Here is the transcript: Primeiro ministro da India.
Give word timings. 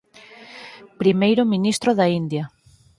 Primeiro 1.01 1.41
ministro 1.53 1.89
da 1.99 2.07
India. 2.19 2.43